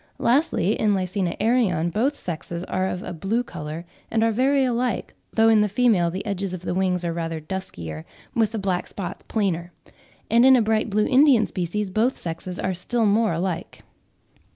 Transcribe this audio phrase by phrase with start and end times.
[0.17, 1.33] Lastly, in L.
[1.39, 5.67] arion both sexes are of a blue colour and are very like, though in the
[5.69, 8.03] female the edges of the wings are rather duskier,
[8.33, 9.71] with the black spots plainer;
[10.27, 13.81] and in a bright blue Indian species both sexes are still more alike.